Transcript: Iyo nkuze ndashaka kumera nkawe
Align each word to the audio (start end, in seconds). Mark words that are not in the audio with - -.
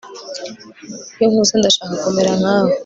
Iyo 1.17 1.27
nkuze 1.31 1.53
ndashaka 1.57 1.93
kumera 2.01 2.31
nkawe 2.39 2.71